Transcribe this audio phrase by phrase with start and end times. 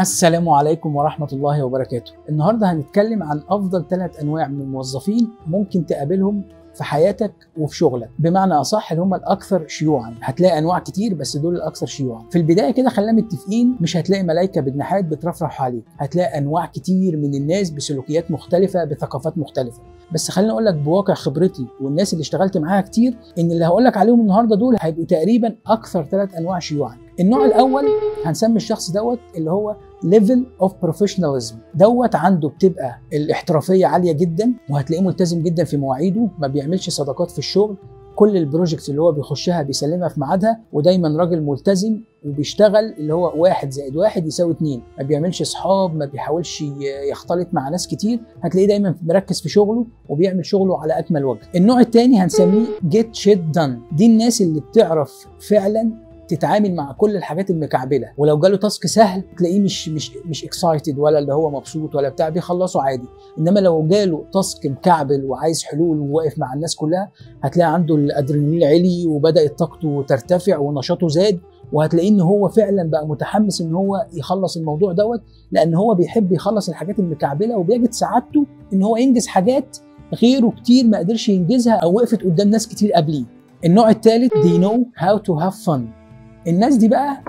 [0.00, 2.12] السلام عليكم ورحمة الله وبركاته.
[2.28, 6.42] النهاردة هنتكلم عن أفضل ثلاث أنواع من الموظفين ممكن تقابلهم
[6.74, 8.10] في حياتك وفي شغلك.
[8.18, 10.14] بمعنى أصح اللي هم الأكثر شيوعا.
[10.22, 12.24] هتلاقي أنواع كتير بس دول الأكثر شيوعا.
[12.30, 17.34] في البداية كده خلينا متفقين مش هتلاقي ملائكه بجناحات بترفرح عليك هتلاقي أنواع كتير من
[17.34, 19.82] الناس بسلوكيات مختلفة بثقافات مختلفة.
[20.14, 23.96] بس خليني أقول لك بواقع خبرتي والناس اللي اشتغلت معاها كتير إن اللي هقول لك
[23.96, 26.96] عليهم النهارده دول هيبقوا تقريبا أكثر ثلاث أنواع شيوعا.
[27.20, 27.84] النوع الأول
[28.24, 35.02] هنسمي الشخص دوت اللي هو level of professionalism دوت عنده بتبقى الاحترافية عالية جدا وهتلاقيه
[35.04, 37.76] ملتزم جدا في مواعيده ما بيعملش صداقات في الشغل.
[38.16, 43.32] كل ال projects اللي هو بيخشها بيسلمها في ميعادها ودايما راجل ملتزم وبيشتغل اللي هو
[43.42, 44.82] واحد زائد واحد يساوي اتنين.
[44.98, 46.64] ما بيعملش اصحاب ما بيحاولش
[47.10, 48.20] يختلط مع ناس كتير.
[48.42, 51.40] هتلاقيه دايما مركز في شغله وبيعمل شغله على أكمل وجه.
[51.56, 55.90] النوع الثاني هنسميه get shit done دي الناس اللي بتعرف فعلا
[56.30, 58.08] تتعامل مع كل الحاجات المكعبلة.
[58.18, 62.28] ولو جاله task سهل تلاقيه مش مش مش excited ولا اللي هو مبسوط ولا بتاع
[62.28, 63.06] بيخلصه عادي.
[63.38, 67.10] إنما لو جاله task مكعبل وعايز حلول وواقف مع الناس كلها
[67.42, 71.40] هتلاقي عنده الأدرينالين عالي وبدات طاقته ترتفع ونشاطه زاد
[71.72, 76.68] وهتلاقيه إن هو فعلا بقى متحمس إن هو يخلص الموضوع دوت لأن هو بيحب يخلص
[76.68, 79.76] الحاجات المكعبلة وبيجد سعادته إن هو ينجز حاجات
[80.22, 83.24] غيره كتير ما قدرش ينجزها أو وقفت قدام ناس كتير قبليه.
[83.64, 85.99] النوع الثالث they know how to have fun.
[86.46, 87.22] الناس دي بقى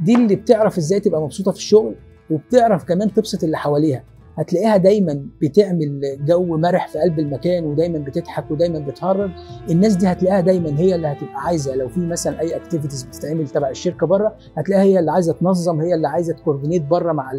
[0.00, 1.94] دي اللي بتعرف إزاي تبقى مبسوطة في الشغل
[2.30, 4.04] وبتعرف كمان تبسط اللي حواليها.
[4.38, 9.30] هتلاقيها دايما بتعمل جو مرح في قلب المكان ودايما بتضحك ودايما بتهرج.
[9.70, 11.74] الناس دي هتلاقيها دايما هي اللي هتبقى عايزة.
[11.74, 15.94] لو في مثلا أي activities بتتعمل تبع الشركة بره هتلاقيها هي اللي عايزة تنظم هي
[15.94, 17.32] اللي عايزة ت coordinate بره مع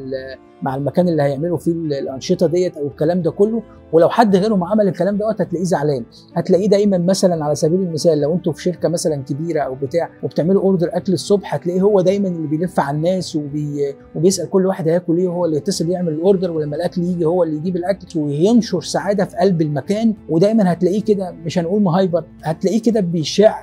[0.62, 3.64] مع المكان اللي هيعملوا فيه الأنشطة ديت أو الكلام ده كله.
[3.94, 6.06] ولو حد غيرهم عمل الكلام دوت هتلاقيه زعلان.
[6.36, 10.62] هتلاقيه دايما مثلا على سبيل المثال لو أنتوا في شركة مثلا كبيرة أو بتاع وبتعملوا
[10.62, 13.96] order أكل الصبح هتلاقيه هو دايما اللي بيلف على الناس وبي...
[14.16, 17.44] وبيسأل كل واحد هياكل إيه هو اللي يتصل يعمل ال order ولما الأكل يجي هو
[17.44, 22.24] اللي يجيب الأكل وينشر سعادة في قلب المكان ودايما هتلاقيه كده مش هنقول م hyper
[22.44, 23.56] هتلاقيه كده بيشع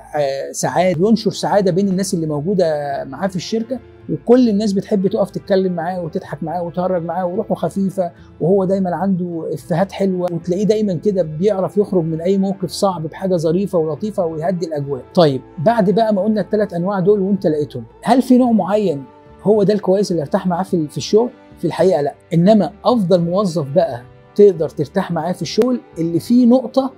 [0.53, 2.65] سعادة ينشر سعادة بين الناس اللي موجودة
[3.05, 3.79] معاه في الشركة
[4.13, 8.11] وكل الناس بتحب تقف تتكلم معاه وتضحك معاه وتهرج معاه وروحه خفيفة
[8.41, 13.37] وهو دايما عنده إفيهات حلوة وتلاقيه دايما كده بيعرف يخرج من أي موقف صعب بحاجة
[13.37, 15.03] ظريفة ولطيفة ويهدي الأجواء.
[15.15, 19.05] طيب بعد بقى ما قلنا الثلاث أنواع دول وأنت لقيتهم، هل في نوع معين
[19.43, 24.03] هو ده الكويس اللي ارتاح معاه في الشغل؟ في الحقيقة لا، إنما أفضل موظف بقى
[24.35, 26.93] تقدر ترتاح معاه في الشغل اللي فيه نقطة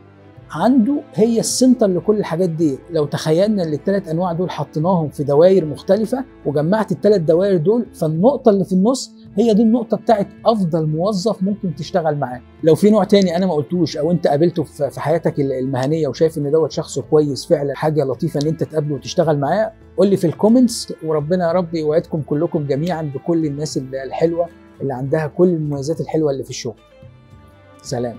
[0.51, 2.79] عنده هي السنتر لكل الحاجات دي.
[2.91, 8.49] لو تخيلنا إن الثلاث أنواع دول حطيناهم في دوائر مختلفة وجمعت الثلاث دوائر دول فالنقطة
[8.51, 12.41] اللي في النص هي دي النقطة بتاعت أفضل موظف ممكن تشتغل معاه.
[12.63, 16.51] لو في نوع تاني أنا ما قلتوش أو أنت قابلته في حياتك المهنية وشايف إن
[16.51, 20.34] دوت شخص كويس فعلا حاجة لطيفة إن أنت تقابله وتشتغل معاه قول لي في ال
[20.34, 20.93] comments.
[21.05, 24.49] وربنا يا رب يوعدكم كلكم جميعا بكل الناس الحلوة
[24.81, 26.81] اللي عندها كل المميزات الحلوة اللي في الشغل.
[27.83, 28.17] سلام.